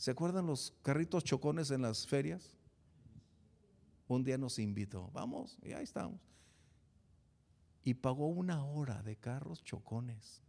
[0.06, 2.56] ¿Se acuerdan los carritos chocones en las ferias?
[4.08, 6.22] Un día nos invitó, vamos, y ahí estamos.
[7.84, 10.44] Y pagó una hora de carros chocones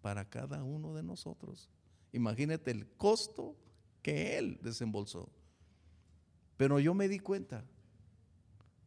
[0.00, 1.68] para cada uno de nosotros.
[2.12, 3.56] Imagínate el costo
[4.00, 5.28] que él desembolsó.
[6.56, 7.64] Pero yo me di cuenta,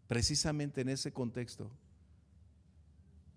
[0.08, 1.70] precisamente en ese contexto,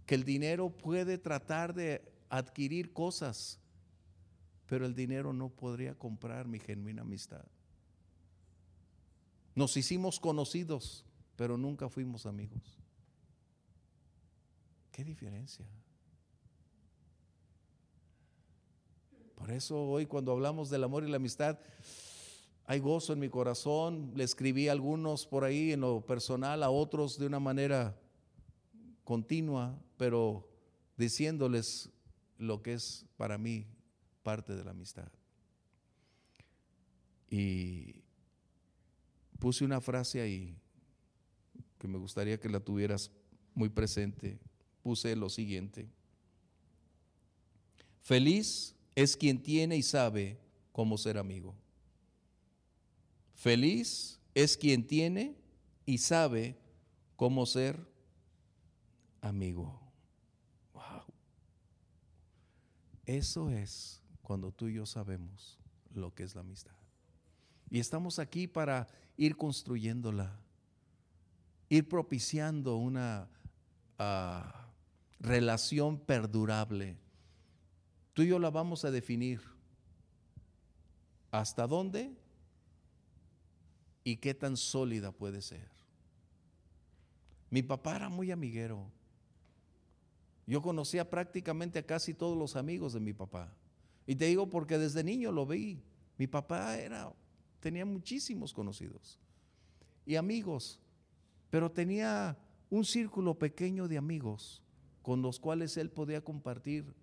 [0.06, 3.58] que el dinero puede tratar de adquirir cosas,
[4.66, 7.44] pero el dinero no podría comprar mi genuina amistad.
[9.54, 11.04] Nos hicimos conocidos,
[11.36, 12.78] pero nunca fuimos amigos.
[14.90, 15.64] ¿Qué diferencia?
[19.34, 21.58] Por eso hoy cuando hablamos del amor y la amistad,
[22.64, 24.10] hay gozo en mi corazón.
[24.14, 27.96] Le escribí a algunos por ahí en lo personal, a otros de una manera
[29.04, 30.48] continua, pero
[30.96, 31.90] diciéndoles
[32.38, 33.66] lo que es para mí
[34.26, 35.08] parte de la amistad.
[37.30, 38.02] Y
[39.38, 40.58] puse una frase ahí
[41.78, 43.12] que me gustaría que la tuvieras
[43.54, 44.40] muy presente.
[44.82, 45.88] Puse lo siguiente.
[48.02, 50.40] Feliz es quien tiene y sabe
[50.72, 51.54] cómo ser amigo.
[53.36, 55.36] Feliz es quien tiene
[55.84, 56.58] y sabe
[57.14, 57.78] cómo ser
[59.20, 59.80] amigo.
[60.74, 61.04] Wow.
[63.04, 65.58] Eso es cuando tú y yo sabemos
[65.94, 66.74] lo que es la amistad.
[67.70, 70.38] Y estamos aquí para ir construyéndola,
[71.68, 73.28] ir propiciando una
[73.98, 74.66] ah,
[75.20, 76.98] relación perdurable
[78.16, 79.42] Tú y yo la vamos a definir.
[81.30, 82.16] ¿Hasta dónde?
[84.04, 85.68] ¿Y qué tan sólida puede ser?
[87.50, 88.90] Mi papá era muy amiguero.
[90.46, 93.52] Yo conocía prácticamente a casi todos los amigos de mi papá.
[94.06, 95.82] Y te digo porque desde niño lo vi.
[96.18, 97.12] Mi papá era,
[97.60, 99.18] tenía muchísimos conocidos
[100.06, 100.80] y amigos,
[101.50, 102.38] pero tenía
[102.70, 104.62] un círculo pequeño de amigos
[105.02, 106.94] con los cuales él podía compartir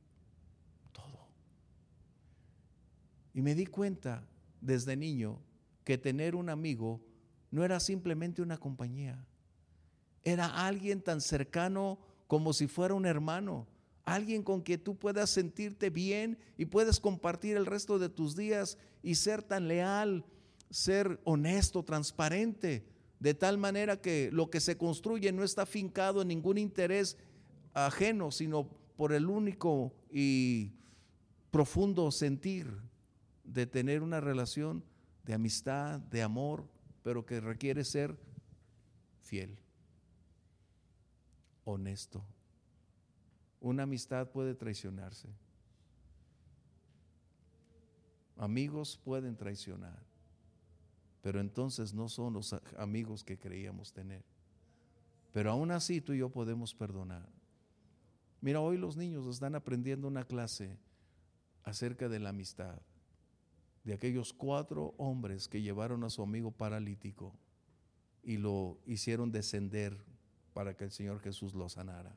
[3.34, 4.28] Y me di cuenta
[4.62, 5.42] desde niño
[5.84, 7.02] que tener un amigo
[7.52, 9.26] no era simplemente una compañía,
[10.24, 13.68] era alguien tan cercano como si fuera un hermano,
[14.06, 18.78] alguien con quien tú puedas sentirte bien y puedes compartir el resto de tus días
[19.02, 20.26] y ser tan leal,
[20.70, 22.86] ser honesto, transparente,
[23.20, 27.18] de tal manera que lo que se construye no está fincado en ningún interés
[27.74, 30.74] ajeno, sino por el único y
[31.52, 32.68] profundo sentir
[33.44, 34.84] de tener una relación
[35.24, 36.68] de amistad, de amor,
[37.04, 38.18] pero que requiere ser
[39.22, 39.58] fiel,
[41.64, 42.26] honesto.
[43.64, 45.30] Una amistad puede traicionarse.
[48.36, 49.98] Amigos pueden traicionar,
[51.22, 54.26] pero entonces no son los amigos que creíamos tener.
[55.32, 57.26] Pero aún así tú y yo podemos perdonar.
[58.42, 60.78] Mira, hoy los niños están aprendiendo una clase
[61.64, 62.82] acerca de la amistad
[63.86, 67.34] de aquellos cuatro hombres que llevaron a su amigo paralítico
[68.24, 69.98] y lo hicieron descender
[70.54, 72.14] para que el Señor Jesús lo sanara.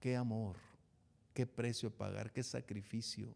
[0.00, 0.56] Qué amor,
[1.34, 3.34] qué precio pagar, qué sacrificio.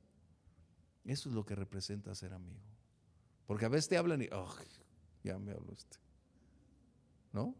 [1.05, 2.61] Eso es lo que representa ser amigo.
[3.47, 4.55] Porque a veces te hablan y, oh,
[5.25, 5.99] ya me habló este.
[7.33, 7.55] ¿No?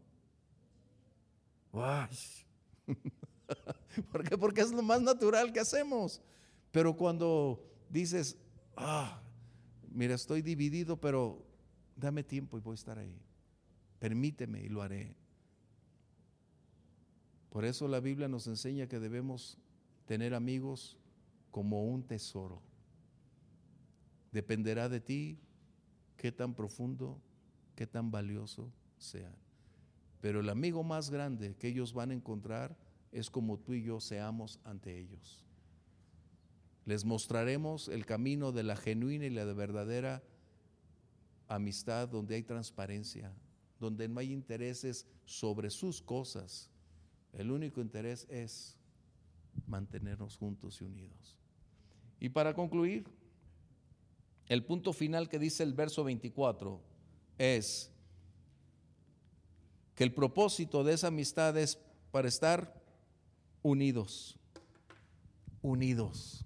[4.11, 4.37] ¿Por qué?
[4.37, 6.21] Porque es lo más natural que hacemos.
[6.71, 8.37] Pero cuando dices,
[8.75, 9.21] ah,
[9.91, 11.45] mira, estoy dividido, pero
[11.95, 13.19] dame tiempo y voy a estar ahí.
[13.99, 15.15] Permíteme y lo haré.
[17.53, 19.59] Por eso la Biblia nos enseña que debemos
[20.07, 20.97] tener amigos
[21.51, 22.63] como un tesoro.
[24.31, 25.37] Dependerá de ti
[26.17, 27.21] qué tan profundo,
[27.75, 29.35] qué tan valioso sean.
[30.19, 32.75] Pero el amigo más grande que ellos van a encontrar
[33.11, 35.45] es como tú y yo seamos ante ellos.
[36.85, 40.23] Les mostraremos el camino de la genuina y la verdadera
[41.47, 43.31] amistad donde hay transparencia,
[43.79, 46.72] donde no hay intereses sobre sus cosas.
[47.33, 48.77] El único interés es
[49.67, 51.37] mantenernos juntos y unidos.
[52.19, 53.05] Y para concluir,
[54.47, 56.81] el punto final que dice el verso 24
[57.37, 57.91] es
[59.95, 61.79] que el propósito de esa amistad es
[62.11, 62.81] para estar
[63.61, 64.37] unidos,
[65.61, 66.45] unidos.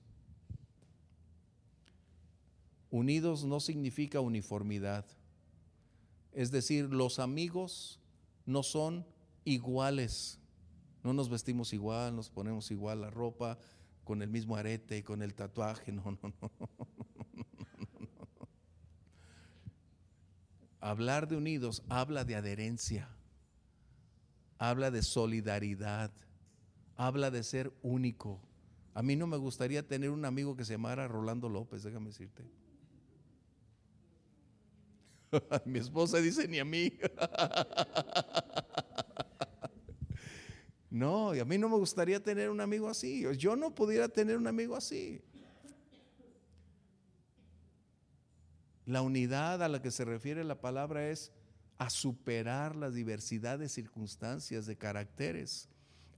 [2.89, 5.06] Unidos no significa uniformidad.
[6.32, 8.00] Es decir, los amigos
[8.45, 9.06] no son
[9.43, 10.39] iguales.
[11.08, 13.58] No nos vestimos igual, nos ponemos igual la ropa,
[14.04, 15.93] con el mismo arete y con el tatuaje.
[15.93, 16.52] No, no, no.
[20.82, 23.08] Hablar de unidos habla de adherencia,
[24.58, 26.12] habla de solidaridad,
[26.98, 28.41] habla de ser único.
[28.93, 32.43] A mí no me gustaría tener un amigo que se llamara Rolando López, déjame decirte.
[35.63, 36.91] Mi esposa dice ni a mí.
[40.89, 43.26] No, y a mí no me gustaría tener un amigo así.
[43.38, 45.21] Yo no pudiera tener un amigo así.
[48.86, 51.32] La unidad a la que se refiere la palabra es
[51.78, 55.69] a superar las diversidad de circunstancias, de caracteres,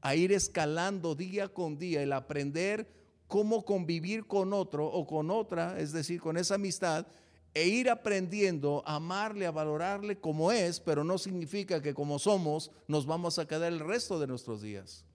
[0.02, 2.88] a ir escalando día con día, el aprender
[3.28, 7.08] cómo convivir con otro o con otra, es decir, con esa amistad,
[7.54, 12.72] e ir aprendiendo a amarle, a valorarle como es, pero no significa que como somos
[12.88, 15.06] nos vamos a quedar el resto de nuestros días.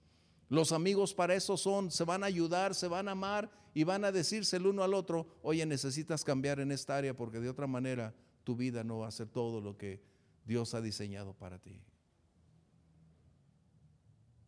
[0.49, 4.05] Los amigos para eso son, se van a ayudar, se van a amar y van
[4.05, 7.67] a decirse el uno al otro, oye, necesitas cambiar en esta área porque de otra
[7.67, 10.03] manera tu vida no va a ser todo lo que
[10.45, 11.81] Dios ha diseñado para ti.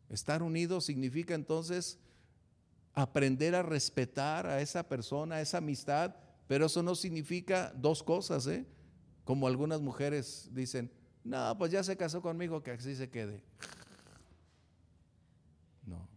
[0.08, 1.98] Estar unidos significa entonces
[2.94, 6.14] aprender a respetar a esa persona, a esa amistad,
[6.46, 8.66] pero eso no significa dos cosas, ¿eh?
[9.24, 10.90] Como algunas mujeres dicen,
[11.24, 13.42] no, pues ya se casó conmigo, que así se quede.
[15.84, 16.08] No.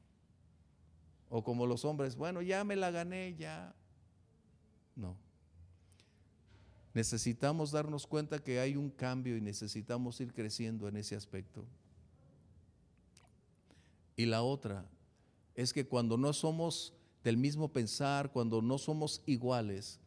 [1.30, 3.74] O como los hombres, bueno, ya me la gané, ya.
[4.96, 5.18] No.
[6.94, 11.66] Necesitamos darnos cuenta que hay un cambio y necesitamos ir creciendo en ese aspecto.
[14.16, 14.86] Y la otra
[15.56, 20.00] es que cuando no somos del mismo pensar, cuando no somos iguales,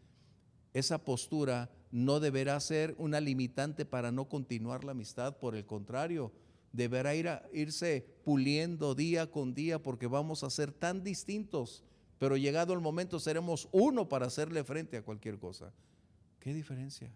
[0.73, 6.33] esa postura no deberá ser una limitante para no continuar la amistad, por el contrario,
[6.73, 11.85] deberá ir irse puliendo día con día porque vamos a ser tan distintos,
[12.19, 15.73] pero llegado el momento seremos uno para hacerle frente a cualquier cosa.
[16.41, 17.13] ¿Qué diferencia?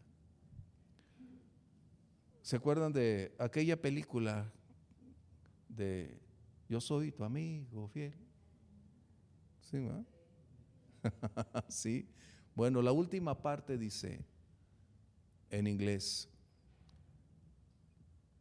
[2.42, 4.52] ¿Se acuerdan de aquella película
[5.68, 6.16] de
[6.68, 8.14] Yo soy tu amigo fiel?
[9.62, 10.04] Sí, ¿no?
[11.68, 12.06] sí.
[12.56, 14.24] Bueno, la última parte dice
[15.50, 16.26] en inglés,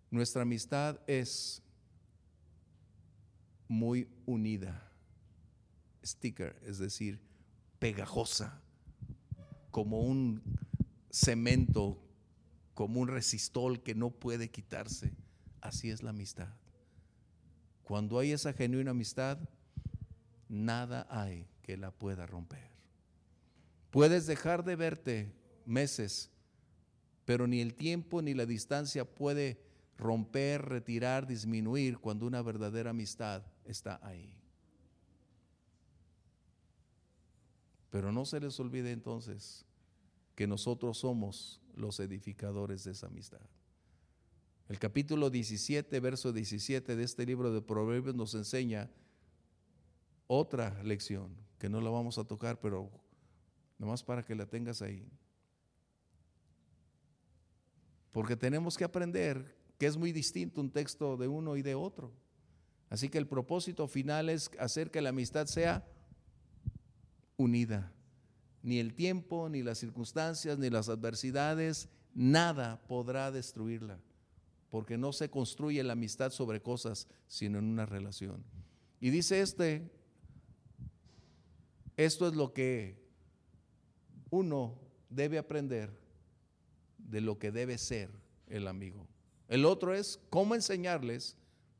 [0.10, 1.62] nuestra amistad es
[3.67, 4.89] muy unida,
[6.01, 7.19] sticker, es decir,
[7.78, 8.62] pegajosa,
[9.69, 10.41] como un
[11.12, 12.01] cemento,
[12.73, 15.12] como un resistol que no puede quitarse.
[15.60, 16.56] Así es la amistad.
[17.84, 19.38] Cuando hay esa genuina amistad,
[20.47, 22.74] nada hay que la pueda romper.
[23.95, 25.31] Puedes dejar de verte
[25.65, 26.29] meses,
[27.23, 29.58] pero ni el tiempo ni la distancia puede
[29.97, 34.38] romper, retirar, disminuir cuando una verdadera amistad está ahí.
[37.89, 39.63] Pero no se les olvide entonces
[40.36, 43.47] que nosotros somos los edificadores de esa amistad.
[44.67, 48.91] El capítulo 17, verso 17 de este libro de Proverbios nos enseña
[50.27, 53.04] otra lección que no la vamos a tocar, pero
[53.77, 55.07] Nomás para que la tengas ahí.
[58.11, 62.13] Porque tenemos que aprender que es muy distinto un texto de uno y de otro.
[62.89, 65.85] Así que el propósito final es hacer que la amistad sea
[67.35, 67.91] unida.
[68.63, 73.99] Ni el tiempo, ni las circunstancias, ni las adversidades, nada podrá destruirla.
[74.69, 78.43] Porque no se construye la amistad sobre cosas, sino en una relación.
[78.99, 79.91] Y dice este,
[81.97, 83.05] esto es lo que
[84.30, 85.89] uno debe aprender
[86.97, 88.09] de lo que debe ser
[88.47, 89.07] el amigo.
[89.47, 91.38] El otro es cómo enseñarles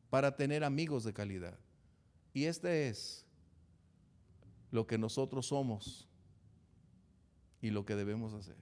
[0.10, 1.58] para tener amigos de calidad.
[2.34, 3.26] Y este es
[4.72, 6.08] lo que nosotros somos
[7.62, 8.58] y lo que debemos hacer.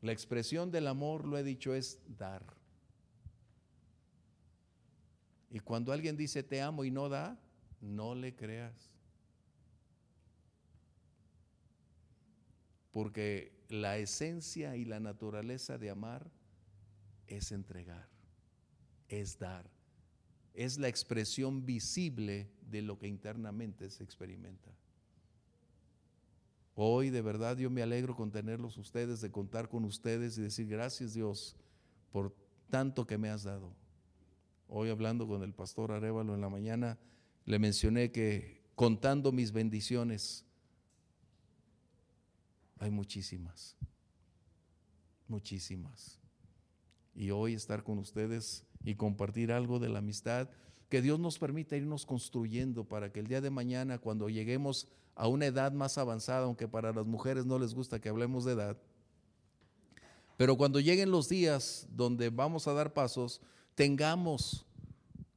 [0.00, 2.44] La expresión del amor, lo he dicho, es dar.
[5.50, 7.38] Y cuando alguien dice te amo y no da,
[7.80, 8.93] no le creas.
[12.94, 16.30] Porque la esencia y la naturaleza de amar
[17.26, 18.08] es entregar,
[19.08, 19.68] es dar,
[20.52, 24.70] es la expresión visible de lo que internamente se experimenta.
[26.76, 30.68] Hoy de verdad yo me alegro con tenerlos ustedes, de contar con ustedes y decir
[30.68, 31.56] gracias Dios
[32.12, 32.32] por
[32.70, 33.74] tanto que me has dado.
[34.68, 36.96] Hoy hablando con el pastor Arevalo en la mañana,
[37.44, 40.46] le mencioné que contando mis bendiciones,
[42.78, 43.76] hay muchísimas,
[45.28, 46.18] muchísimas.
[47.14, 50.48] Y hoy estar con ustedes y compartir algo de la amistad,
[50.88, 55.28] que Dios nos permita irnos construyendo para que el día de mañana, cuando lleguemos a
[55.28, 58.76] una edad más avanzada, aunque para las mujeres no les gusta que hablemos de edad,
[60.36, 63.40] pero cuando lleguen los días donde vamos a dar pasos,
[63.74, 64.66] tengamos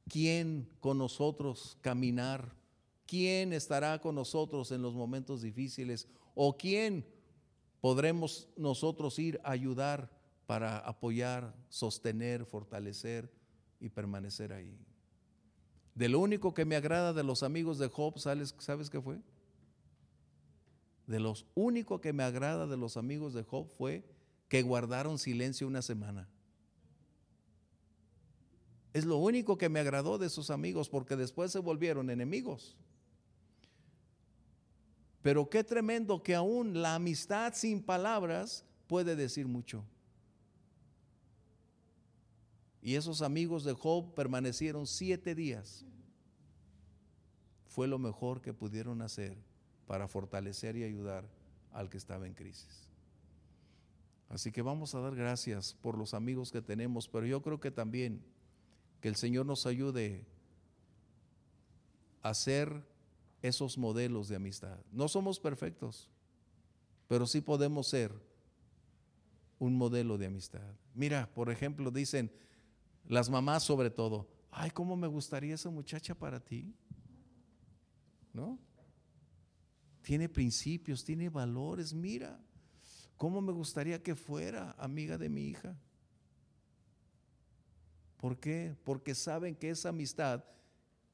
[0.08, 2.52] quien con nosotros caminar,
[3.06, 7.06] quién estará con nosotros en los momentos difíciles o quién
[7.80, 10.10] podremos nosotros ir a ayudar
[10.46, 13.30] para apoyar, sostener, fortalecer
[13.80, 14.78] y permanecer ahí.
[15.94, 19.18] De lo único que me agrada de los amigos de Job, ¿sabes, ¿sabes qué fue?
[21.06, 24.04] De los único que me agrada de los amigos de Job fue
[24.48, 26.28] que guardaron silencio una semana.
[28.92, 32.76] Es lo único que me agradó de sus amigos porque después se volvieron enemigos.
[35.22, 39.84] Pero qué tremendo que aún la amistad sin palabras puede decir mucho.
[42.80, 45.84] Y esos amigos de Job permanecieron siete días.
[47.66, 49.36] Fue lo mejor que pudieron hacer
[49.86, 51.28] para fortalecer y ayudar
[51.72, 52.88] al que estaba en crisis.
[54.28, 57.70] Así que vamos a dar gracias por los amigos que tenemos, pero yo creo que
[57.70, 58.22] también
[59.00, 60.26] que el Señor nos ayude
[62.22, 62.84] a ser
[63.42, 64.78] esos modelos de amistad.
[64.92, 66.08] No somos perfectos,
[67.06, 68.12] pero sí podemos ser
[69.58, 70.74] un modelo de amistad.
[70.94, 72.30] Mira, por ejemplo, dicen
[73.06, 76.74] las mamás sobre todo, ay, ¿cómo me gustaría esa muchacha para ti?
[78.32, 78.58] ¿No?
[80.02, 82.40] Tiene principios, tiene valores, mira,
[83.16, 85.76] ¿cómo me gustaría que fuera amiga de mi hija?
[88.18, 88.76] ¿Por qué?
[88.84, 90.44] Porque saben que esa amistad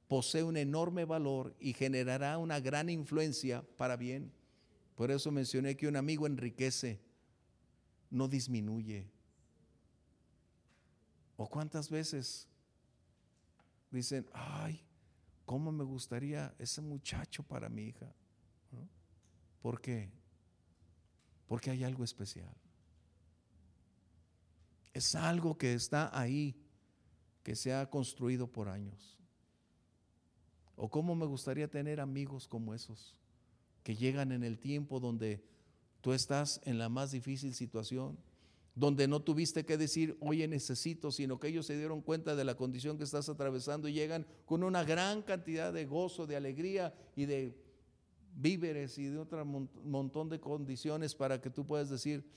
[0.09, 4.33] posee un enorme valor y generará una gran influencia para bien.
[4.95, 7.01] Por eso mencioné que un amigo enriquece,
[8.11, 9.11] no disminuye.
[11.37, 12.49] ¿O cuántas veces
[13.91, 14.81] dicen, ay,
[15.45, 18.15] cómo me gustaría ese muchacho para mi hija?
[19.61, 20.11] ¿Por qué?
[21.47, 22.55] Porque hay algo especial.
[24.93, 26.55] Es algo que está ahí
[27.43, 29.19] que se ha construido por años.
[30.77, 33.14] O cómo me gustaría tener amigos como esos,
[33.83, 35.45] que llegan en el tiempo donde
[36.01, 38.18] tú estás en la más difícil situación,
[38.75, 42.57] donde no tuviste que decir, oye, necesito, sino que ellos se dieron cuenta de la
[42.57, 47.27] condición que estás atravesando y llegan con una gran cantidad de gozo, de alegría y
[47.27, 47.57] de
[48.35, 52.29] víveres y de otro montón de condiciones para que tú puedas decir,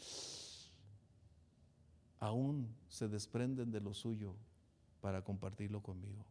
[2.20, 4.36] aún se desprenden de lo suyo
[5.02, 6.24] para compartirlo conmigo.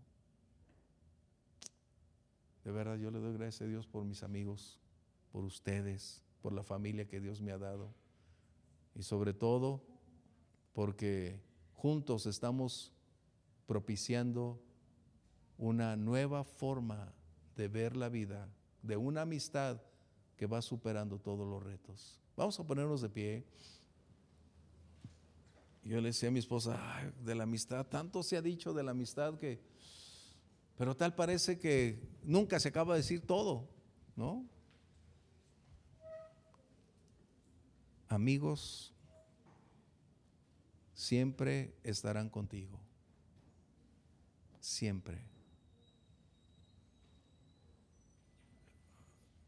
[2.66, 4.80] De verdad, yo le doy gracias a Dios por mis amigos,
[5.30, 7.94] por ustedes, por la familia que Dios me ha dado.
[8.96, 9.84] Y sobre todo,
[10.72, 11.40] porque
[11.74, 12.92] juntos estamos
[13.68, 14.60] propiciando
[15.58, 17.14] una nueva forma
[17.54, 18.48] de ver la vida,
[18.82, 19.80] de una amistad
[20.36, 22.20] que va superando todos los retos.
[22.36, 23.46] Vamos a ponernos de pie.
[25.84, 26.76] Yo le decía a mi esposa,
[27.24, 29.60] de la amistad, tanto se ha dicho de la amistad que,
[30.76, 33.68] pero tal parece que nunca se acaba de decir todo,
[34.14, 34.44] ¿no?
[38.08, 38.94] Amigos
[40.94, 42.78] siempre estarán contigo,
[44.60, 45.24] siempre.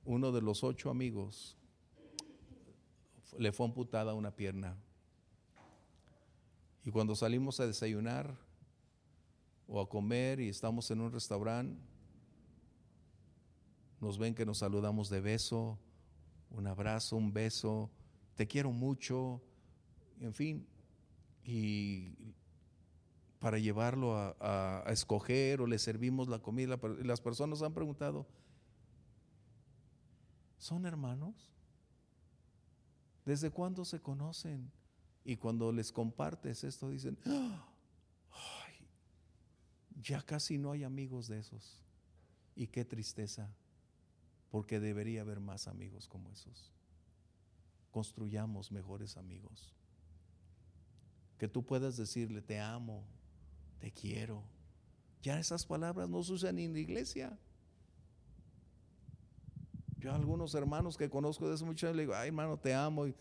[0.04, 1.56] Uno de los ocho amigos
[3.38, 4.76] le fue amputada una pierna
[6.84, 8.34] y cuando salimos a desayunar
[9.68, 11.78] o a comer y estamos en un restaurante,
[14.00, 15.78] nos ven que nos saludamos de beso,
[16.50, 17.90] un abrazo, un beso,
[18.34, 19.42] te quiero mucho,
[20.20, 20.66] en fin,
[21.44, 22.34] y
[23.38, 28.26] para llevarlo a, escoger o le servimos la comida, las personas han preguntado,
[30.56, 31.52] ¿son hermanos?
[33.24, 34.72] ¿Desde cuándo se conocen?
[35.24, 38.57] Y cuando les compartes esto, dicen, Ay,
[40.02, 41.80] ya casi no hay amigos de esos.
[42.54, 43.48] Y qué tristeza,
[44.50, 46.72] porque debería haber más amigos como esos.
[47.90, 49.74] Construyamos mejores amigos.
[51.38, 53.04] Que tú puedas decirle, te amo,
[53.78, 54.42] te quiero.
[55.22, 57.38] Ya esas palabras no se usan en la iglesia.
[59.98, 63.06] Yo a algunos hermanos que conozco de hace mucho le digo, ay hermano, te amo,
[63.06, 63.14] y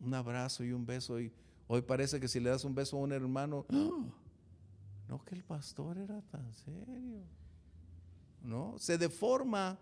[0.00, 1.20] un abrazo y un beso.
[1.20, 1.32] Y
[1.66, 3.64] hoy parece que si le das un beso a un hermano,
[5.08, 7.22] no que el pastor era tan serio.
[8.42, 9.78] No, se deforma,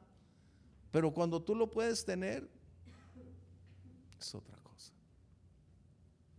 [0.91, 2.49] pero cuando tú lo puedes tener,
[4.19, 4.93] es otra cosa.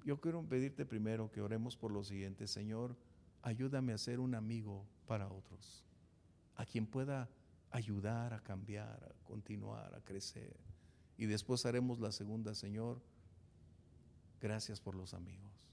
[0.05, 2.95] Yo quiero pedirte primero que oremos por lo siguiente, Señor,
[3.41, 5.83] ayúdame a ser un amigo para otros,
[6.55, 7.29] a quien pueda
[7.71, 10.55] ayudar a cambiar, a continuar, a crecer.
[11.17, 13.01] Y después haremos la segunda, Señor,
[14.39, 15.72] gracias por los amigos.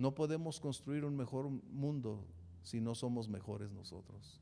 [0.00, 2.24] No podemos construir un mejor mundo
[2.62, 4.40] si no somos mejores nosotros.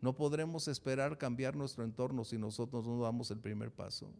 [0.00, 4.10] No podremos esperar cambiar nuestro entorno si nosotros no damos el primer paso.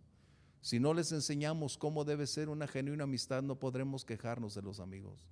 [0.60, 4.78] Si no les enseñamos cómo debe ser una genuina amistad, no podremos quejarnos de los
[4.78, 5.26] amigos.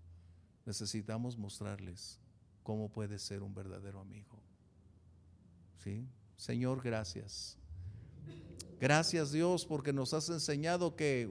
[0.64, 2.18] Necesitamos mostrarles
[2.62, 4.40] cómo puede ser un verdadero amigo.
[5.84, 6.08] ¿Sí?
[6.38, 7.58] Señor, gracias.
[8.80, 11.28] Gracias Dios porque nos has enseñado que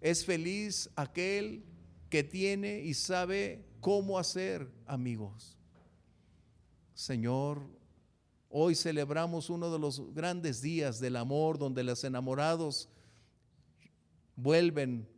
[0.00, 1.62] es feliz aquel
[2.08, 5.56] que tiene y sabe cómo hacer amigos.
[6.94, 7.62] Señor,
[8.48, 12.88] hoy celebramos uno de los grandes días del amor donde los enamorados
[14.34, 15.08] vuelven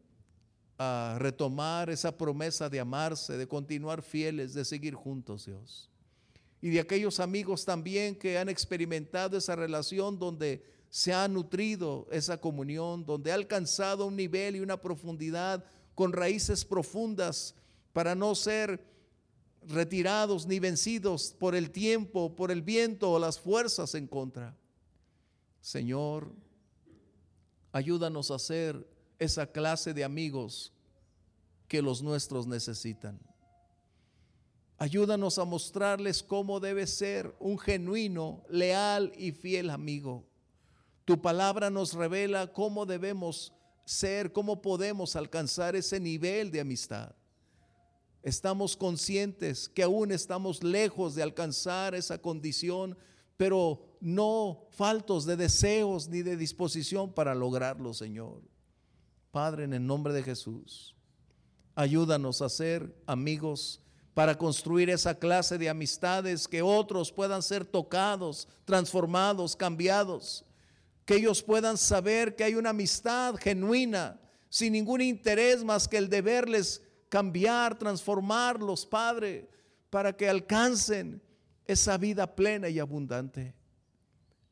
[0.78, 5.90] a retomar esa promesa de amarse, de continuar fieles, de seguir juntos, Dios.
[6.62, 12.38] Y de aquellos amigos también que han experimentado esa relación donde se ha nutrido esa
[12.38, 15.64] comunión, donde ha alcanzado un nivel y una profundidad
[16.00, 17.54] con raíces profundas
[17.92, 18.82] para no ser
[19.68, 24.56] retirados ni vencidos por el tiempo, por el viento o las fuerzas en contra.
[25.60, 26.32] Señor,
[27.70, 28.88] ayúdanos a ser
[29.18, 30.72] esa clase de amigos
[31.68, 33.20] que los nuestros necesitan.
[34.78, 40.24] Ayúdanos a mostrarles cómo debe ser un genuino, leal y fiel amigo.
[41.04, 43.52] Tu palabra nos revela cómo debemos
[43.90, 47.12] ser, cómo podemos alcanzar ese nivel de amistad.
[48.22, 52.96] Estamos conscientes que aún estamos lejos de alcanzar esa condición,
[53.36, 58.42] pero no faltos de deseos ni de disposición para lograrlo, Señor.
[59.32, 60.94] Padre, en el nombre de Jesús,
[61.74, 63.80] ayúdanos a ser amigos
[64.14, 70.44] para construir esa clase de amistades que otros puedan ser tocados, transformados, cambiados,
[71.10, 76.08] que ellos puedan saber que hay una amistad genuina, sin ningún interés más que el
[76.08, 79.50] de verles cambiar, transformarlos, Padre,
[79.90, 81.20] para que alcancen
[81.66, 83.56] esa vida plena y abundante.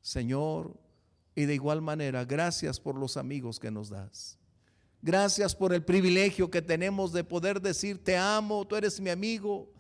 [0.00, 0.76] Señor,
[1.36, 4.36] y de igual manera, gracias por los amigos que nos das.
[5.00, 9.70] Gracias por el privilegio que tenemos de poder decir, te amo, tú eres mi amigo.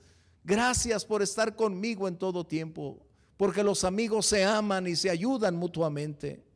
[0.44, 3.04] Gracias por estar conmigo en todo tiempo,
[3.36, 6.46] porque los amigos se aman y se ayudan mutuamente.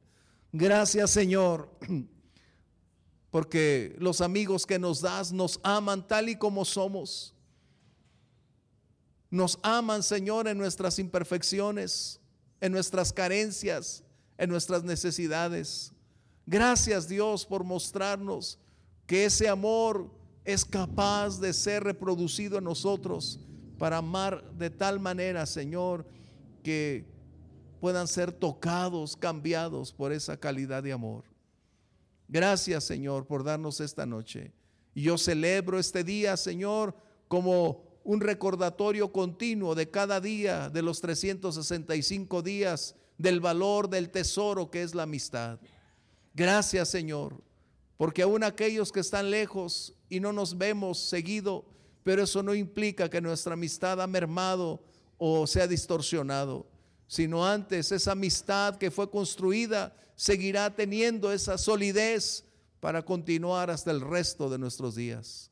[0.53, 1.71] Gracias Señor,
[3.31, 7.35] porque los amigos que nos das nos aman tal y como somos.
[9.31, 12.21] Nos aman, Señor, en nuestras imperfecciones,
[12.61, 14.05] en nuestras carencias,
[14.37, 15.91] en nuestras necesidades.
[16.45, 18.59] Gracias Dios por mostrarnos
[19.07, 20.11] que ese amor
[20.45, 23.41] es capaz de ser reproducido en nosotros
[23.79, 26.07] para amar de tal manera, Señor,
[26.63, 27.12] que
[27.83, 31.24] puedan ser tocados, cambiados por esa calidad de amor.
[32.28, 34.53] Gracias, Señor, por darnos esta noche.
[34.95, 36.95] Y yo celebro este día, Señor,
[37.26, 44.70] como un recordatorio continuo de cada día de los 365 días del valor del tesoro
[44.70, 45.59] que es la amistad.
[46.35, 47.43] Gracias Señor,
[47.97, 51.64] porque aún aquellos que están lejos y no nos vemos seguido,
[52.05, 54.85] pero eso no implica que nuestra amistad ha mermado
[55.18, 56.70] o se ha distorsionado,
[57.13, 62.47] sino antes esa amistad que fue construida seguirá teniendo esa solidez
[62.81, 65.51] para continuar hasta el resto de nuestros días.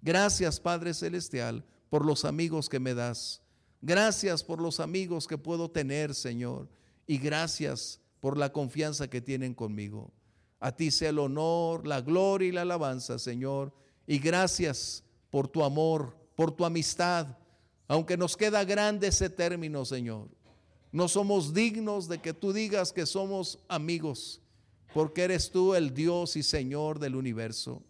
[0.00, 3.42] Gracias Padre Celestial por los amigos que me das.
[3.82, 6.70] Gracias por los amigos que puedo tener, Señor.
[7.06, 10.14] Y gracias por la confianza que tienen conmigo.
[10.60, 13.74] A ti sea el honor, la gloria y la alabanza, Señor.
[14.06, 17.36] Y gracias por tu amor, por tu amistad.
[17.86, 20.30] Aunque nos queda grande ese término, Señor.
[20.92, 24.40] No somos dignos de que tú digas que somos amigos,
[24.92, 27.82] porque eres tú el Dios y Señor del universo.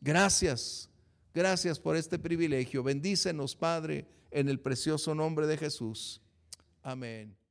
[0.00, 0.90] Gracias,
[1.32, 2.82] gracias por este privilegio.
[2.82, 6.20] Bendícenos, Padre, en el precioso nombre de Jesús.
[6.82, 7.45] Amén.